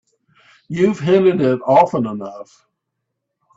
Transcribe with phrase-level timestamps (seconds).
[0.67, 2.65] You've hinted it often enough.